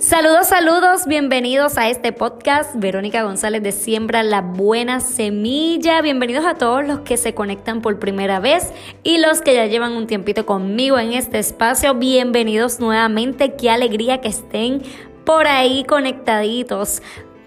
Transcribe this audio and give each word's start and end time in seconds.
Saludos, 0.00 0.46
saludos, 0.46 1.06
bienvenidos 1.08 1.76
a 1.76 1.88
este 1.88 2.12
podcast. 2.12 2.70
Verónica 2.76 3.24
González 3.24 3.64
de 3.64 3.72
Siembra 3.72 4.22
la 4.22 4.42
Buena 4.42 5.00
Semilla. 5.00 6.00
Bienvenidos 6.02 6.46
a 6.46 6.54
todos 6.54 6.86
los 6.86 7.00
que 7.00 7.16
se 7.16 7.34
conectan 7.34 7.82
por 7.82 7.98
primera 7.98 8.38
vez 8.38 8.70
y 9.02 9.18
los 9.18 9.40
que 9.40 9.54
ya 9.54 9.66
llevan 9.66 9.94
un 9.94 10.06
tiempito 10.06 10.46
conmigo 10.46 11.00
en 11.00 11.14
este 11.14 11.40
espacio. 11.40 11.94
Bienvenidos 11.94 12.78
nuevamente. 12.78 13.56
Qué 13.56 13.70
alegría 13.70 14.20
que 14.20 14.28
estén 14.28 14.82
por 15.24 15.48
ahí 15.48 15.82
conectaditos. 15.82 17.02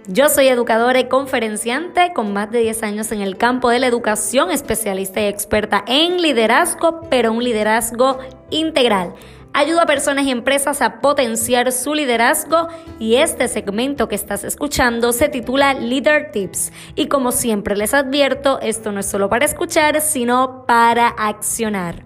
Yo 0.07 0.27
soy 0.27 0.47
educadora 0.47 0.99
y 0.99 1.07
conferenciante 1.07 2.11
con 2.13 2.33
más 2.33 2.51
de 2.51 2.59
10 2.59 2.83
años 2.83 3.13
en 3.13 3.21
el 3.21 3.37
campo 3.37 3.69
de 3.69 3.79
la 3.79 3.87
educación, 3.87 4.51
especialista 4.51 5.21
y 5.21 5.27
experta 5.27 5.85
en 5.87 6.21
liderazgo, 6.21 6.99
pero 7.09 7.31
un 7.31 7.45
liderazgo 7.45 8.19
integral. 8.49 9.13
Ayudo 9.53 9.81
a 9.81 9.85
personas 9.85 10.25
y 10.25 10.31
empresas 10.31 10.81
a 10.81 11.01
potenciar 11.01 11.73
su 11.73 11.93
liderazgo 11.93 12.69
y 12.99 13.15
este 13.15 13.49
segmento 13.49 14.07
que 14.07 14.15
estás 14.15 14.45
escuchando 14.45 15.11
se 15.11 15.27
titula 15.27 15.73
Leader 15.73 16.31
Tips. 16.31 16.71
Y 16.95 17.07
como 17.07 17.33
siempre 17.33 17.75
les 17.75 17.93
advierto, 17.93 18.61
esto 18.61 18.93
no 18.93 19.01
es 19.01 19.07
solo 19.07 19.29
para 19.29 19.43
escuchar, 19.43 19.99
sino 19.99 20.65
para 20.65 21.09
accionar. 21.09 22.05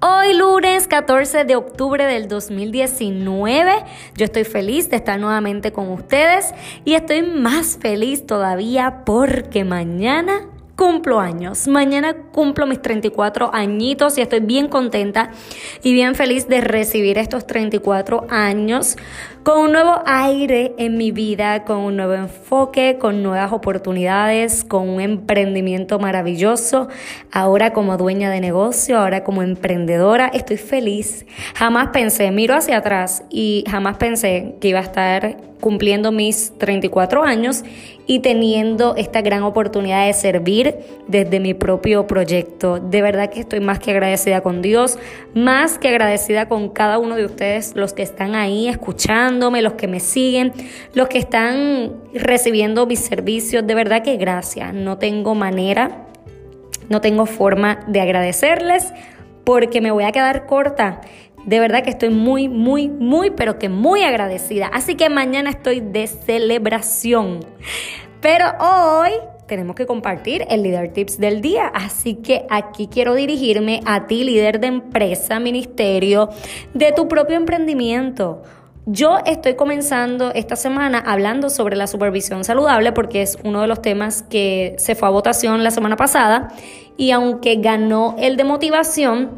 Hoy 0.00 0.32
lunes 0.32 0.86
14 0.86 1.44
de 1.44 1.56
octubre 1.56 2.06
del 2.06 2.28
2019, 2.28 3.72
yo 4.14 4.24
estoy 4.26 4.44
feliz 4.44 4.88
de 4.90 4.96
estar 4.96 5.18
nuevamente 5.18 5.72
con 5.72 5.88
ustedes 5.88 6.54
y 6.84 6.94
estoy 6.94 7.22
más 7.22 7.78
feliz 7.80 8.24
todavía 8.24 9.02
porque 9.04 9.64
mañana 9.64 10.46
cumplo 10.78 11.18
años. 11.18 11.66
Mañana 11.66 12.14
cumplo 12.30 12.64
mis 12.64 12.80
34 12.80 13.50
añitos 13.52 14.16
y 14.16 14.20
estoy 14.20 14.38
bien 14.38 14.68
contenta 14.68 15.32
y 15.82 15.92
bien 15.92 16.14
feliz 16.14 16.46
de 16.46 16.60
recibir 16.60 17.18
estos 17.18 17.48
34 17.48 18.28
años 18.30 18.96
con 19.48 19.60
un 19.60 19.72
nuevo 19.72 20.02
aire 20.04 20.74
en 20.76 20.98
mi 20.98 21.10
vida, 21.10 21.64
con 21.64 21.78
un 21.78 21.96
nuevo 21.96 22.12
enfoque, 22.12 22.98
con 23.00 23.22
nuevas 23.22 23.50
oportunidades, 23.50 24.62
con 24.62 24.90
un 24.90 25.00
emprendimiento 25.00 25.98
maravilloso. 25.98 26.88
Ahora 27.32 27.72
como 27.72 27.96
dueña 27.96 28.30
de 28.30 28.42
negocio, 28.42 28.98
ahora 28.98 29.24
como 29.24 29.42
emprendedora, 29.42 30.26
estoy 30.34 30.58
feliz. 30.58 31.24
Jamás 31.54 31.88
pensé, 31.94 32.30
miro 32.30 32.54
hacia 32.54 32.76
atrás 32.76 33.22
y 33.30 33.64
jamás 33.70 33.96
pensé 33.96 34.56
que 34.60 34.68
iba 34.68 34.80
a 34.80 34.82
estar 34.82 35.38
cumpliendo 35.60 36.12
mis 36.12 36.52
34 36.58 37.22
años 37.24 37.64
y 38.06 38.20
teniendo 38.20 38.94
esta 38.96 39.20
gran 39.20 39.42
oportunidad 39.42 40.06
de 40.06 40.12
servir 40.14 40.76
desde 41.08 41.40
mi 41.40 41.52
propio 41.52 42.06
proyecto. 42.06 42.78
De 42.78 43.02
verdad 43.02 43.30
que 43.30 43.40
estoy 43.40 43.60
más 43.60 43.78
que 43.78 43.90
agradecida 43.90 44.40
con 44.40 44.62
Dios, 44.62 44.98
más 45.34 45.78
que 45.78 45.88
agradecida 45.88 46.48
con 46.48 46.70
cada 46.70 46.98
uno 46.98 47.16
de 47.16 47.26
ustedes, 47.26 47.74
los 47.74 47.92
que 47.92 48.02
están 48.02 48.34
ahí 48.34 48.68
los 49.38 49.72
que 49.74 49.88
me 49.88 50.00
siguen, 50.00 50.52
los 50.94 51.08
que 51.08 51.18
están 51.18 51.94
recibiendo 52.12 52.86
mis 52.86 53.00
servicios. 53.00 53.66
De 53.66 53.74
verdad 53.74 54.02
que 54.02 54.16
gracias. 54.16 54.74
No 54.74 54.98
tengo 54.98 55.34
manera, 55.34 56.06
no 56.88 57.00
tengo 57.00 57.26
forma 57.26 57.80
de 57.86 58.00
agradecerles 58.00 58.92
porque 59.44 59.80
me 59.80 59.90
voy 59.90 60.04
a 60.04 60.12
quedar 60.12 60.46
corta. 60.46 61.00
De 61.44 61.60
verdad 61.60 61.82
que 61.82 61.90
estoy 61.90 62.10
muy, 62.10 62.48
muy, 62.48 62.88
muy, 62.88 63.30
pero 63.30 63.58
que 63.58 63.68
muy 63.68 64.02
agradecida. 64.02 64.66
Así 64.66 64.96
que 64.96 65.08
mañana 65.08 65.50
estoy 65.50 65.80
de 65.80 66.06
celebración. 66.06 67.40
Pero 68.20 68.46
hoy 68.60 69.12
tenemos 69.46 69.74
que 69.74 69.86
compartir 69.86 70.44
el 70.50 70.62
líder 70.62 70.92
tips 70.92 71.18
del 71.18 71.40
día. 71.40 71.66
Así 71.66 72.16
que 72.16 72.46
aquí 72.50 72.88
quiero 72.88 73.14
dirigirme 73.14 73.80
a 73.86 74.06
ti, 74.06 74.22
líder 74.22 74.60
de 74.60 74.68
empresa, 74.68 75.40
ministerio, 75.40 76.28
de 76.74 76.92
tu 76.92 77.08
propio 77.08 77.36
emprendimiento. 77.36 78.42
Yo 78.90 79.18
estoy 79.26 79.54
comenzando 79.54 80.32
esta 80.32 80.56
semana 80.56 80.98
hablando 80.98 81.50
sobre 81.50 81.76
la 81.76 81.86
supervisión 81.86 82.42
saludable 82.42 82.92
porque 82.92 83.20
es 83.20 83.36
uno 83.44 83.60
de 83.60 83.66
los 83.66 83.82
temas 83.82 84.22
que 84.22 84.76
se 84.78 84.94
fue 84.94 85.08
a 85.08 85.10
votación 85.10 85.62
la 85.62 85.70
semana 85.70 85.96
pasada 85.96 86.48
y 86.96 87.10
aunque 87.10 87.56
ganó 87.56 88.16
el 88.18 88.38
de 88.38 88.44
motivación, 88.44 89.28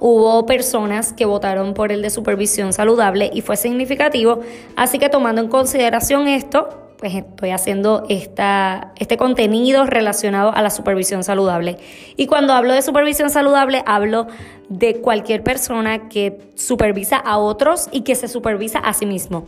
hubo 0.00 0.46
personas 0.46 1.12
que 1.12 1.26
votaron 1.26 1.74
por 1.74 1.92
el 1.92 2.00
de 2.00 2.08
supervisión 2.08 2.72
saludable 2.72 3.30
y 3.34 3.42
fue 3.42 3.58
significativo. 3.58 4.40
Así 4.74 4.98
que 4.98 5.10
tomando 5.10 5.42
en 5.42 5.48
consideración 5.48 6.26
esto, 6.26 6.81
pues 7.02 7.16
estoy 7.16 7.50
haciendo 7.50 8.06
esta, 8.08 8.92
este 8.96 9.16
contenido 9.16 9.86
relacionado 9.86 10.54
a 10.54 10.62
la 10.62 10.70
supervisión 10.70 11.24
saludable. 11.24 11.78
Y 12.16 12.28
cuando 12.28 12.52
hablo 12.52 12.74
de 12.74 12.80
supervisión 12.80 13.28
saludable, 13.28 13.82
hablo 13.86 14.28
de 14.68 15.00
cualquier 15.00 15.42
persona 15.42 16.08
que 16.08 16.38
supervisa 16.54 17.16
a 17.16 17.38
otros 17.38 17.88
y 17.90 18.02
que 18.02 18.14
se 18.14 18.28
supervisa 18.28 18.78
a 18.78 18.92
sí 18.92 19.04
mismo. 19.04 19.46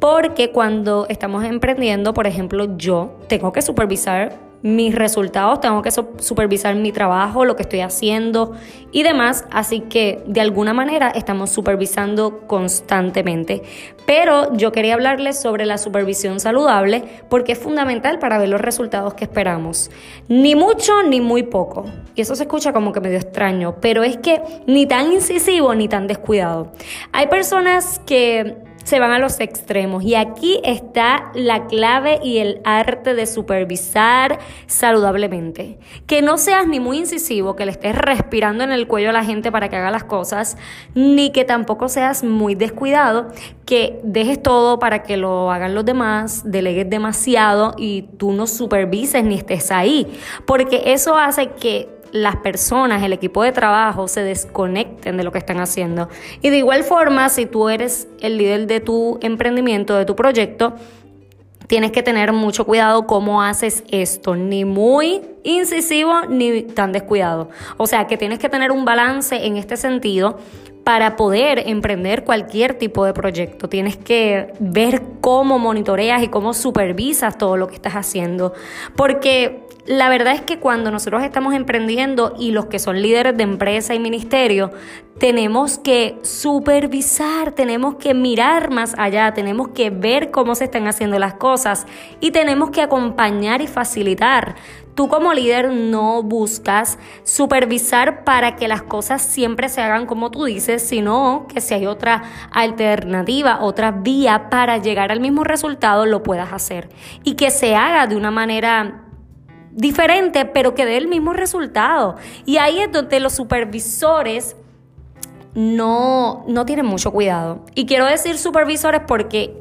Porque 0.00 0.50
cuando 0.50 1.06
estamos 1.08 1.44
emprendiendo, 1.44 2.12
por 2.12 2.26
ejemplo, 2.26 2.76
yo 2.76 3.16
tengo 3.28 3.52
que 3.52 3.62
supervisar 3.62 4.32
mis 4.66 4.96
resultados, 4.96 5.60
tengo 5.60 5.80
que 5.80 5.92
supervisar 5.92 6.74
mi 6.74 6.90
trabajo, 6.90 7.44
lo 7.44 7.54
que 7.54 7.62
estoy 7.62 7.82
haciendo 7.82 8.52
y 8.90 9.04
demás. 9.04 9.44
Así 9.52 9.80
que 9.80 10.24
de 10.26 10.40
alguna 10.40 10.74
manera 10.74 11.08
estamos 11.10 11.50
supervisando 11.50 12.40
constantemente. 12.48 13.62
Pero 14.06 14.52
yo 14.54 14.72
quería 14.72 14.94
hablarles 14.94 15.40
sobre 15.40 15.66
la 15.66 15.78
supervisión 15.78 16.40
saludable 16.40 17.04
porque 17.28 17.52
es 17.52 17.58
fundamental 17.58 18.18
para 18.18 18.38
ver 18.38 18.48
los 18.48 18.60
resultados 18.60 19.14
que 19.14 19.24
esperamos. 19.24 19.88
Ni 20.28 20.56
mucho 20.56 21.00
ni 21.04 21.20
muy 21.20 21.44
poco. 21.44 21.84
Y 22.16 22.22
eso 22.22 22.34
se 22.34 22.42
escucha 22.42 22.72
como 22.72 22.92
que 22.92 23.00
medio 23.00 23.18
extraño, 23.18 23.76
pero 23.80 24.02
es 24.02 24.16
que 24.16 24.42
ni 24.66 24.86
tan 24.86 25.12
incisivo 25.12 25.76
ni 25.76 25.86
tan 25.86 26.08
descuidado. 26.08 26.72
Hay 27.12 27.28
personas 27.28 28.00
que 28.04 28.65
se 28.86 29.00
van 29.00 29.10
a 29.10 29.18
los 29.18 29.40
extremos. 29.40 30.04
Y 30.04 30.14
aquí 30.14 30.60
está 30.62 31.32
la 31.34 31.66
clave 31.66 32.20
y 32.22 32.38
el 32.38 32.60
arte 32.64 33.14
de 33.14 33.26
supervisar 33.26 34.38
saludablemente. 34.68 35.80
Que 36.06 36.22
no 36.22 36.38
seas 36.38 36.68
ni 36.68 36.78
muy 36.78 36.98
incisivo, 36.98 37.56
que 37.56 37.66
le 37.66 37.72
estés 37.72 37.96
respirando 37.96 38.62
en 38.62 38.70
el 38.70 38.86
cuello 38.86 39.10
a 39.10 39.12
la 39.12 39.24
gente 39.24 39.50
para 39.50 39.68
que 39.68 39.74
haga 39.74 39.90
las 39.90 40.04
cosas, 40.04 40.56
ni 40.94 41.30
que 41.30 41.44
tampoco 41.44 41.88
seas 41.88 42.22
muy 42.22 42.54
descuidado, 42.54 43.26
que 43.64 43.98
dejes 44.04 44.40
todo 44.40 44.78
para 44.78 45.02
que 45.02 45.16
lo 45.16 45.50
hagan 45.50 45.74
los 45.74 45.84
demás, 45.84 46.48
delegues 46.48 46.88
demasiado 46.88 47.74
y 47.76 48.02
tú 48.18 48.32
no 48.32 48.46
supervises 48.46 49.24
ni 49.24 49.34
estés 49.34 49.72
ahí. 49.72 50.06
Porque 50.46 50.92
eso 50.92 51.18
hace 51.18 51.48
que 51.48 51.95
las 52.12 52.36
personas, 52.36 53.02
el 53.02 53.12
equipo 53.12 53.42
de 53.42 53.52
trabajo 53.52 54.08
se 54.08 54.22
desconecten 54.22 55.16
de 55.16 55.24
lo 55.24 55.32
que 55.32 55.38
están 55.38 55.60
haciendo. 55.60 56.08
Y 56.42 56.50
de 56.50 56.58
igual 56.58 56.84
forma, 56.84 57.28
si 57.28 57.46
tú 57.46 57.68
eres 57.68 58.08
el 58.20 58.38
líder 58.38 58.66
de 58.66 58.80
tu 58.80 59.18
emprendimiento, 59.22 59.96
de 59.96 60.04
tu 60.04 60.16
proyecto, 60.16 60.74
tienes 61.66 61.90
que 61.90 62.02
tener 62.02 62.32
mucho 62.32 62.64
cuidado 62.64 63.06
cómo 63.06 63.42
haces 63.42 63.84
esto, 63.90 64.36
ni 64.36 64.64
muy 64.64 65.22
incisivo 65.42 66.22
ni 66.28 66.62
tan 66.62 66.92
descuidado. 66.92 67.50
O 67.76 67.86
sea, 67.86 68.06
que 68.06 68.16
tienes 68.16 68.38
que 68.38 68.48
tener 68.48 68.72
un 68.72 68.84
balance 68.84 69.46
en 69.46 69.56
este 69.56 69.76
sentido 69.76 70.38
para 70.84 71.16
poder 71.16 71.64
emprender 71.66 72.22
cualquier 72.22 72.74
tipo 72.74 73.04
de 73.04 73.12
proyecto. 73.12 73.68
Tienes 73.68 73.96
que 73.96 74.52
ver 74.60 75.02
cómo 75.20 75.58
monitoreas 75.58 76.22
y 76.22 76.28
cómo 76.28 76.54
supervisas 76.54 77.36
todo 77.36 77.56
lo 77.56 77.66
que 77.66 77.74
estás 77.74 77.94
haciendo. 77.94 78.52
Porque 78.94 79.65
la 79.86 80.08
verdad 80.08 80.34
es 80.34 80.40
que 80.40 80.58
cuando 80.58 80.90
nosotros 80.90 81.22
estamos 81.22 81.54
emprendiendo 81.54 82.34
y 82.38 82.50
los 82.50 82.66
que 82.66 82.78
son 82.78 83.00
líderes 83.00 83.36
de 83.36 83.44
empresa 83.44 83.94
y 83.94 84.00
ministerio, 84.00 84.72
tenemos 85.18 85.78
que 85.78 86.18
supervisar, 86.22 87.52
tenemos 87.52 87.94
que 87.94 88.12
mirar 88.12 88.70
más 88.70 88.94
allá, 88.98 89.32
tenemos 89.32 89.68
que 89.68 89.90
ver 89.90 90.30
cómo 90.30 90.54
se 90.54 90.64
están 90.64 90.86
haciendo 90.88 91.18
las 91.18 91.34
cosas 91.34 91.86
y 92.20 92.32
tenemos 92.32 92.70
que 92.70 92.82
acompañar 92.82 93.62
y 93.62 93.66
facilitar. 93.66 94.56
Tú 94.94 95.08
como 95.08 95.34
líder 95.34 95.70
no 95.70 96.22
buscas 96.22 96.98
supervisar 97.22 98.24
para 98.24 98.56
que 98.56 98.66
las 98.66 98.82
cosas 98.82 99.22
siempre 99.22 99.68
se 99.68 99.82
hagan 99.82 100.06
como 100.06 100.30
tú 100.30 100.44
dices, 100.44 100.82
sino 100.82 101.46
que 101.52 101.60
si 101.60 101.74
hay 101.74 101.86
otra 101.86 102.22
alternativa, 102.50 103.58
otra 103.60 103.90
vía 103.90 104.48
para 104.48 104.78
llegar 104.78 105.12
al 105.12 105.20
mismo 105.20 105.44
resultado, 105.44 106.06
lo 106.06 106.22
puedas 106.22 106.52
hacer 106.52 106.88
y 107.24 107.34
que 107.34 107.50
se 107.50 107.76
haga 107.76 108.06
de 108.06 108.16
una 108.16 108.30
manera 108.30 109.05
diferente, 109.76 110.46
pero 110.46 110.74
que 110.74 110.84
dé 110.86 110.96
el 110.96 111.06
mismo 111.06 111.32
resultado. 111.32 112.16
Y 112.44 112.56
ahí 112.56 112.80
es 112.80 112.90
donde 112.90 113.20
los 113.20 113.34
supervisores 113.34 114.56
no, 115.54 116.44
no 116.48 116.66
tienen 116.66 116.86
mucho 116.86 117.12
cuidado. 117.12 117.60
Y 117.74 117.86
quiero 117.86 118.06
decir 118.06 118.38
supervisores 118.38 119.02
porque 119.06 119.54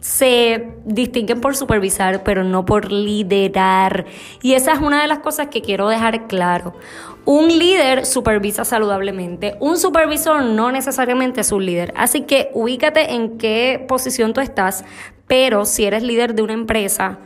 se 0.00 0.74
distinguen 0.84 1.40
por 1.40 1.54
supervisar, 1.54 2.24
pero 2.24 2.42
no 2.42 2.64
por 2.64 2.90
liderar. 2.90 4.04
Y 4.42 4.54
esa 4.54 4.72
es 4.72 4.80
una 4.80 5.00
de 5.00 5.06
las 5.06 5.20
cosas 5.20 5.46
que 5.46 5.62
quiero 5.62 5.88
dejar 5.88 6.26
claro. 6.26 6.74
Un 7.24 7.46
líder 7.56 8.04
supervisa 8.04 8.64
saludablemente, 8.64 9.54
un 9.60 9.78
supervisor 9.78 10.42
no 10.42 10.72
necesariamente 10.72 11.42
es 11.42 11.52
un 11.52 11.64
líder. 11.64 11.94
Así 11.96 12.22
que 12.22 12.50
ubícate 12.52 13.12
en 13.12 13.38
qué 13.38 13.84
posición 13.86 14.32
tú 14.32 14.40
estás, 14.40 14.84
pero 15.28 15.64
si 15.64 15.84
eres 15.84 16.02
líder 16.02 16.34
de 16.34 16.42
una 16.42 16.54
empresa, 16.54 17.20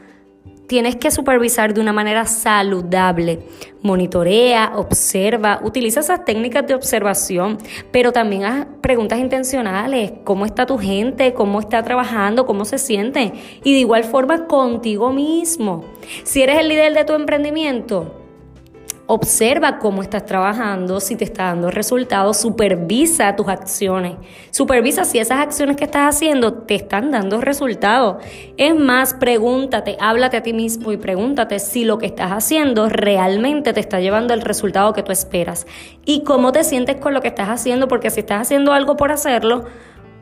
tienes 0.67 0.97
que 0.97 1.11
supervisar 1.11 1.75
de 1.75 1.81
una 1.81 1.93
manera 1.93 2.27
saludable. 2.27 3.41
Monitorea, 3.83 4.73
observa, 4.75 5.61
utiliza 5.63 6.01
esas 6.01 6.25
técnicas 6.25 6.67
de 6.67 6.75
observación, 6.75 7.59
pero 7.93 8.13
también 8.13 8.45
haz 8.45 8.67
preguntas 8.81 9.19
intencionales. 9.19 10.13
¿Cómo 10.25 10.45
está 10.45 10.67
tu 10.67 10.79
gente? 10.79 11.35
¿Cómo 11.35 11.61
está 11.61 11.83
trabajando? 11.83 12.47
¿Cómo 12.47 12.65
se 12.65 12.79
siente? 12.79 13.33
Y 13.63 13.73
de 13.75 13.81
igual 13.81 14.05
forma 14.05 14.47
contigo 14.47 15.13
mismo. 15.13 15.85
Si 16.25 16.43
eres 16.43 16.59
el 16.59 16.69
líder 16.69 16.95
de 16.95 17.05
tu 17.05 17.13
emprendimiento, 17.13 18.16
Observa 19.09 19.79
cómo 19.79 20.03
estás 20.03 20.27
trabajando, 20.27 20.99
si 20.99 21.15
te 21.15 21.23
está 21.23 21.45
dando 21.45 21.71
resultados, 21.71 22.39
supervisa 22.39 23.37
tus 23.37 23.47
acciones, 23.47 24.17
supervisa 24.51 25.05
si 25.05 25.21
esas 25.21 25.39
acciones 25.39 25.77
que 25.77 25.85
estás 25.85 26.13
haciendo 26.13 26.55
te 26.55 26.75
están 26.75 27.13
dando 27.13 27.41
resultados. 27.41 28.17
Es 28.57 28.75
más, 28.75 29.15
pregúntate, 29.15 29.97
háblate 30.01 30.39
a 30.39 30.43
ti 30.43 30.53
mismo 30.53 30.91
y 30.91 30.97
pregúntate 30.97 31.61
si 31.61 31.85
lo 31.85 31.99
que 31.99 32.07
estás 32.07 32.33
haciendo 32.33 32.89
realmente 32.89 33.73
te 33.73 33.79
está 33.79 34.01
llevando 34.01 34.35
el 34.35 34.41
resultado 34.41 34.93
que 34.93 35.05
tú 35.05 35.13
esperas 35.13 35.69
y 36.05 36.25
cómo 36.25 36.51
te 36.51 36.65
sientes 36.65 36.97
con 36.97 37.15
lo 37.15 37.21
que 37.21 37.29
estás 37.29 37.49
haciendo, 37.49 37.87
porque 37.87 38.11
si 38.11 38.21
estás 38.21 38.43
haciendo 38.43 38.73
algo 38.73 38.97
por 38.97 39.13
hacerlo, 39.13 39.67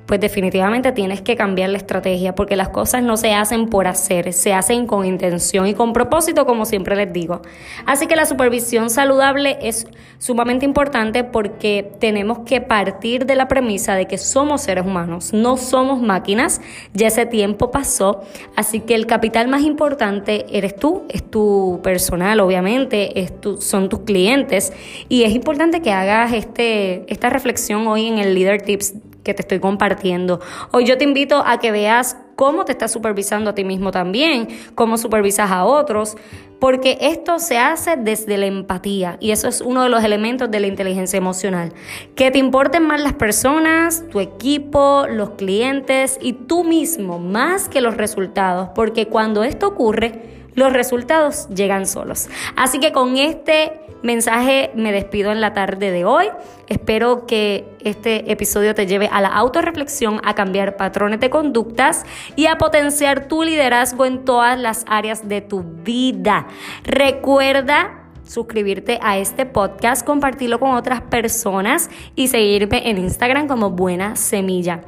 pues 0.07 0.21
definitivamente 0.21 0.93
tienes 0.93 1.23
que 1.23 1.37
cambiar 1.37 1.71
la 1.71 1.79
estrategia 1.79 2.35
porque 2.35 2.57
las 2.57 2.69
cosas 2.69 3.03
no 3.03 3.17
se 3.17 3.33
hacen 3.33 3.69
por 3.69 3.87
hacer, 3.87 4.33
se 4.33 4.53
hacen 4.53 4.87
con 4.87 5.05
intención 5.07 5.67
y 5.67 5.75
con 5.75 5.93
propósito, 5.93 6.47
como 6.47 6.65
siempre 6.67 6.97
les 6.97 7.13
digo. 7.13 7.41
Así 7.87 8.07
que 8.07 8.17
la 8.17 8.27
supervisión 8.27 8.91
saludable 8.91 9.59
es 9.63 9.87
sumamente 10.19 10.65
importante 10.65 11.25
porque 11.25 11.91
tenemos 12.01 12.41
que 12.41 12.61
partir 12.61 13.27
de 13.27 13.35
la 13.35 13.49
premisa 13.49 13.95
de 13.95 14.07
que 14.07 14.19
somos 14.19 14.63
seres 14.63 14.85
humanos, 14.85 15.33
no 15.33 15.57
somos 15.57 16.01
máquinas, 16.01 16.61
ya 16.93 17.09
ese 17.09 17.27
tiempo 17.27 17.71
pasó, 17.71 18.23
así 18.57 18.81
que 18.81 18.95
el 18.95 19.07
capital 19.07 19.49
más 19.49 19.63
importante 19.63 20.47
eres 20.51 20.77
tú, 20.77 21.05
es 21.09 21.23
tu 21.31 21.81
personal, 21.83 22.41
obviamente, 22.41 23.33
son 23.61 23.89
tus 23.89 24.01
clientes. 24.01 24.73
Y 25.09 25.25
es 25.25 25.33
importante 25.33 25.81
que 25.81 25.93
hagas 25.93 26.33
este, 26.33 27.05
esta 27.13 27.31
reflexión 27.31 27.87
hoy 27.87 28.07
en 28.07 28.19
el 28.19 28.35
Leader 28.35 28.63
Tips 28.63 28.95
que 29.25 29.35
te 29.35 29.43
estoy 29.43 29.59
compartiendo. 29.59 30.41
Hoy 30.71 30.85
yo 30.85 30.97
te 30.97 31.05
invito 31.05 31.43
a 31.45 31.59
que 31.59 31.73
veas 31.73 32.17
cómo 32.37 32.65
te 32.65 32.73
estás 32.73 32.93
supervisando 32.93 33.51
a 33.51 33.55
ti 33.55 33.65
mismo 33.65 33.91
también, 33.91 34.49
cómo 34.75 34.99
supervisas 34.99 35.51
a 35.51 35.65
otros, 35.65 36.17
porque 36.61 36.99
esto 37.01 37.39
se 37.39 37.59
hace 37.59 37.97
desde 37.97 38.39
la 38.39 38.47
empatía 38.47 39.17
y 39.21 39.33
eso 39.33 39.49
es 39.49 39.61
uno 39.61 39.83
de 39.83 39.89
los 39.89 40.05
elementos 40.05 40.51
de 40.51 40.61
la 40.61 40.67
inteligencia 40.67 41.17
emocional. 41.17 41.73
Que 42.15 42.31
te 42.31 42.39
importen 42.39 42.87
más 42.87 43.01
las 43.01 43.15
personas, 43.15 44.05
tu 44.11 44.21
equipo, 44.21 45.07
los 45.09 45.31
clientes 45.31 46.19
y 46.21 46.35
tú 46.35 46.65
mismo, 46.65 47.19
más 47.19 47.69
que 47.69 47.81
los 47.81 47.97
resultados, 47.97 48.71
porque 48.75 49.09
cuando 49.09 49.43
esto 49.43 49.69
ocurre, 49.69 50.45
los 50.55 50.73
resultados 50.73 51.49
llegan 51.49 51.87
solos. 51.87 52.29
Así 52.57 52.79
que 52.79 52.93
con 52.93 53.17
este 53.17 53.84
mensaje 54.05 54.71
me 54.75 54.93
despido 54.93 55.33
en 55.33 55.41
la 55.41 55.55
tarde 55.55 55.91
de 55.91 56.05
hoy. 56.05 56.27
Espero 56.69 57.27
que 57.27 57.65
este 57.81 58.31
episodio 58.31 58.75
te 58.75 58.87
lleve 58.87 59.09
a 59.11 59.21
la 59.21 59.29
autorreflexión, 59.29 60.21
a 60.25 60.35
cambiar 60.35 60.77
patrones 60.77 61.21
de 61.21 61.31
conductas 61.31 62.05
y 62.37 62.47
a 62.47 62.59
potenciar 62.59 63.27
tu 63.27 63.43
liderazgo 63.43 64.05
en 64.05 64.25
todas 64.25 64.59
las 64.59 64.85
áreas 64.89 65.27
de 65.27 65.41
tu 65.41 65.63
vida. 65.63 66.47
Recuerda 66.85 68.03
suscribirte 68.25 68.99
a 69.03 69.19
este 69.19 69.47
podcast, 69.47 70.07
compartirlo 70.07 70.61
con 70.61 70.75
otras 70.75 71.01
personas 71.03 71.91
y 72.15 72.29
seguirme 72.29 72.89
en 72.89 72.99
Instagram 72.99 73.49
como 73.49 73.71
Buena 73.71 74.17
Semilla. 74.17 74.83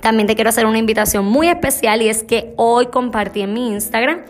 También 0.00 0.26
te 0.26 0.34
quiero 0.34 0.50
hacer 0.50 0.66
una 0.66 0.78
invitación 0.78 1.24
muy 1.24 1.48
especial 1.48 2.02
y 2.02 2.08
es 2.08 2.24
que 2.24 2.52
hoy 2.56 2.86
compartí 2.86 3.42
en 3.42 3.52
mi 3.52 3.68
Instagram 3.68 4.22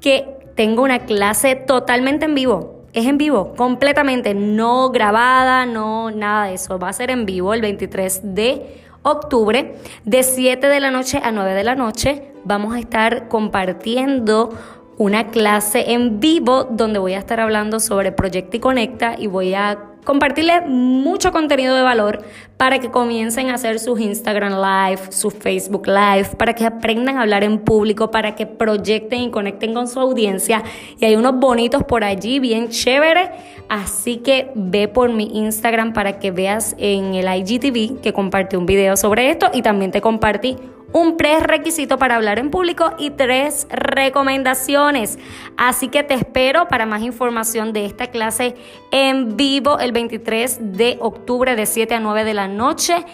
que 0.00 0.26
tengo 0.56 0.82
una 0.82 1.00
clase 1.00 1.54
totalmente 1.54 2.26
en 2.26 2.34
vivo. 2.34 2.81
Es 2.92 3.06
en 3.06 3.16
vivo, 3.16 3.54
completamente, 3.56 4.34
no 4.34 4.90
grabada, 4.90 5.64
no 5.64 6.10
nada 6.10 6.46
de 6.46 6.54
eso. 6.54 6.78
Va 6.78 6.90
a 6.90 6.92
ser 6.92 7.10
en 7.10 7.24
vivo 7.24 7.54
el 7.54 7.62
23 7.62 8.34
de 8.34 8.82
octubre, 9.02 9.76
de 10.04 10.22
7 10.22 10.66
de 10.66 10.80
la 10.80 10.90
noche 10.90 11.18
a 11.22 11.32
9 11.32 11.54
de 11.54 11.64
la 11.64 11.74
noche. 11.74 12.32
Vamos 12.44 12.74
a 12.74 12.78
estar 12.78 13.28
compartiendo 13.28 14.50
una 14.98 15.28
clase 15.28 15.92
en 15.92 16.20
vivo 16.20 16.64
donde 16.64 16.98
voy 16.98 17.14
a 17.14 17.18
estar 17.18 17.40
hablando 17.40 17.80
sobre 17.80 18.12
Proyecto 18.12 18.58
y 18.58 18.60
Conecta 18.60 19.16
y 19.18 19.26
voy 19.26 19.54
a 19.54 19.91
compartirles 20.04 20.66
mucho 20.66 21.32
contenido 21.32 21.74
de 21.76 21.82
valor 21.82 22.24
para 22.56 22.78
que 22.78 22.90
comiencen 22.90 23.50
a 23.50 23.54
hacer 23.54 23.78
sus 23.78 24.00
Instagram 24.00 24.52
Live, 24.52 25.10
sus 25.10 25.34
Facebook 25.34 25.86
Live, 25.86 26.36
para 26.38 26.54
que 26.54 26.64
aprendan 26.64 27.18
a 27.18 27.22
hablar 27.22 27.44
en 27.44 27.58
público, 27.58 28.10
para 28.10 28.34
que 28.34 28.46
proyecten 28.46 29.20
y 29.22 29.30
conecten 29.30 29.74
con 29.74 29.88
su 29.88 30.00
audiencia. 30.00 30.62
Y 30.98 31.04
hay 31.04 31.16
unos 31.16 31.38
bonitos 31.38 31.82
por 31.84 32.04
allí, 32.04 32.38
bien 32.38 32.68
chévere. 32.68 33.30
Así 33.68 34.18
que 34.18 34.50
ve 34.54 34.88
por 34.88 35.10
mi 35.10 35.30
Instagram 35.32 35.92
para 35.92 36.18
que 36.18 36.30
veas 36.30 36.74
en 36.78 37.14
el 37.14 37.26
IGTV 37.26 38.00
que 38.00 38.12
compartí 38.12 38.56
un 38.56 38.66
video 38.66 38.96
sobre 38.96 39.30
esto 39.30 39.50
y 39.52 39.62
también 39.62 39.90
te 39.90 40.00
compartí 40.00 40.56
un 40.92 41.16
prerequisito 41.16 41.98
para 41.98 42.16
hablar 42.16 42.38
en 42.38 42.50
público 42.50 42.92
y 42.98 43.10
tres 43.10 43.66
recomendaciones. 43.70 45.18
Así 45.56 45.88
que 45.88 46.02
te 46.02 46.14
espero 46.14 46.68
para 46.68 46.86
más 46.86 47.02
información 47.02 47.72
de 47.72 47.86
esta 47.86 48.08
clase 48.08 48.54
en 48.90 49.36
vivo 49.36 49.78
el 49.78 49.92
23 49.92 50.58
de 50.76 50.98
octubre 51.00 51.56
de 51.56 51.66
7 51.66 51.94
a 51.94 52.00
9 52.00 52.24
de 52.24 52.34
la 52.34 52.48
noche. 52.48 53.04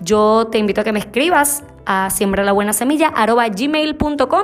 Yo 0.00 0.48
te 0.50 0.58
invito 0.58 0.80
a 0.80 0.84
que 0.84 0.92
me 0.92 0.98
escribas 0.98 1.64
a 1.86 2.08
gmail.com 3.56 4.42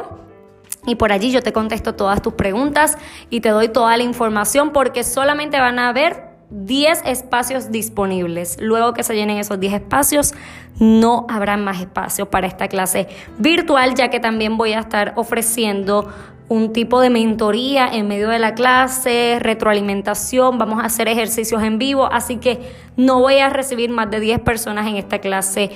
y 0.86 0.94
por 0.94 1.12
allí 1.12 1.30
yo 1.30 1.42
te 1.42 1.52
contesto 1.52 1.94
todas 1.94 2.22
tus 2.22 2.34
preguntas 2.34 2.96
y 3.30 3.40
te 3.40 3.50
doy 3.50 3.68
toda 3.68 3.96
la 3.96 4.02
información 4.04 4.72
porque 4.72 5.04
solamente 5.04 5.58
van 5.60 5.78
a 5.78 5.88
haber 5.88 6.27
10 6.50 7.02
espacios 7.04 7.70
disponibles. 7.70 8.56
Luego 8.60 8.94
que 8.94 9.02
se 9.02 9.14
llenen 9.14 9.38
esos 9.38 9.60
10 9.60 9.74
espacios, 9.74 10.34
no 10.78 11.26
habrá 11.28 11.56
más 11.56 11.80
espacio 11.80 12.30
para 12.30 12.46
esta 12.46 12.68
clase 12.68 13.08
virtual, 13.38 13.94
ya 13.94 14.08
que 14.08 14.20
también 14.20 14.56
voy 14.56 14.72
a 14.72 14.80
estar 14.80 15.12
ofreciendo 15.16 16.12
un 16.48 16.72
tipo 16.72 17.00
de 17.00 17.10
mentoría 17.10 17.88
en 17.88 18.08
medio 18.08 18.30
de 18.30 18.38
la 18.38 18.54
clase, 18.54 19.38
retroalimentación, 19.40 20.56
vamos 20.56 20.82
a 20.82 20.86
hacer 20.86 21.06
ejercicios 21.06 21.62
en 21.62 21.78
vivo, 21.78 22.06
así 22.10 22.36
que 22.36 22.60
no 22.96 23.20
voy 23.20 23.38
a 23.38 23.50
recibir 23.50 23.90
más 23.90 24.10
de 24.10 24.20
10 24.20 24.40
personas 24.40 24.86
en 24.86 24.96
esta 24.96 25.18
clase 25.18 25.70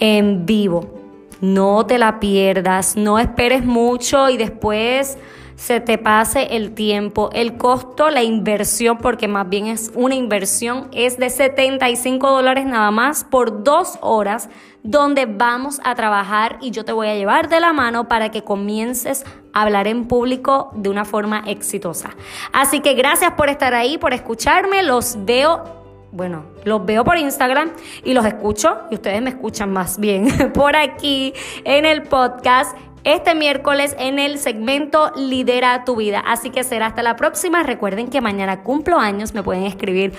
en 0.00 0.44
vivo. 0.44 1.00
No 1.40 1.86
te 1.86 1.98
la 1.98 2.18
pierdas, 2.18 2.96
no 2.96 3.18
esperes 3.18 3.64
mucho 3.64 4.28
y 4.30 4.36
después 4.36 5.16
se 5.56 5.80
te 5.80 5.98
pase 5.98 6.56
el 6.56 6.74
tiempo. 6.74 7.30
El 7.32 7.56
costo, 7.56 8.10
la 8.10 8.22
inversión, 8.22 8.98
porque 8.98 9.26
más 9.26 9.48
bien 9.48 9.66
es 9.66 9.90
una 9.94 10.14
inversión, 10.14 10.88
es 10.92 11.18
de 11.18 11.30
75 11.30 12.30
dólares 12.30 12.66
nada 12.66 12.90
más 12.90 13.24
por 13.24 13.64
dos 13.64 13.98
horas 14.02 14.48
donde 14.82 15.26
vamos 15.26 15.80
a 15.82 15.94
trabajar 15.96 16.58
y 16.60 16.70
yo 16.70 16.84
te 16.84 16.92
voy 16.92 17.08
a 17.08 17.16
llevar 17.16 17.48
de 17.48 17.58
la 17.58 17.72
mano 17.72 18.06
para 18.06 18.30
que 18.30 18.44
comiences 18.44 19.24
a 19.52 19.62
hablar 19.62 19.88
en 19.88 20.06
público 20.06 20.70
de 20.74 20.90
una 20.90 21.04
forma 21.04 21.42
exitosa. 21.46 22.10
Así 22.52 22.80
que 22.80 22.94
gracias 22.94 23.32
por 23.32 23.48
estar 23.48 23.74
ahí, 23.74 23.98
por 23.98 24.14
escucharme. 24.14 24.82
Los 24.84 25.16
veo 25.24 25.76
bueno, 26.12 26.44
los 26.64 26.86
veo 26.86 27.04
por 27.04 27.18
Instagram 27.18 27.72
y 28.02 28.14
los 28.14 28.24
escucho, 28.24 28.78
y 28.90 28.94
ustedes 28.94 29.20
me 29.20 29.30
escuchan 29.30 29.70
más 29.70 29.98
bien 29.98 30.52
por 30.54 30.74
aquí 30.74 31.34
en 31.64 31.84
el 31.84 32.04
podcast 32.04 32.74
este 33.06 33.36
miércoles 33.36 33.94
en 34.00 34.18
el 34.18 34.38
segmento 34.38 35.12
Lidera 35.16 35.84
tu 35.84 35.96
vida. 35.96 36.22
Así 36.26 36.50
que 36.50 36.64
será 36.64 36.86
hasta 36.86 37.04
la 37.04 37.14
próxima. 37.16 37.62
Recuerden 37.62 38.08
que 38.08 38.20
mañana 38.20 38.64
cumplo 38.64 38.98
años, 38.98 39.32
me 39.32 39.44
pueden 39.44 39.62
escribir 39.62 40.12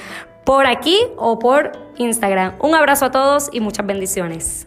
por 0.46 0.65
aquí 0.65 0.98
o 1.17 1.38
por 1.38 1.74
Instagram. 1.98 2.53
Un 2.60 2.75
abrazo 2.75 3.06
a 3.06 3.12
todos 3.12 3.50
y 3.51 3.60
muchas 3.60 3.86
bendiciones. 3.86 4.67